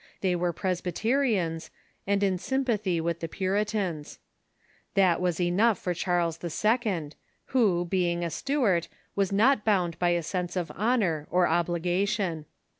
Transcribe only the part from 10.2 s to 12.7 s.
sense of lionor or obligation.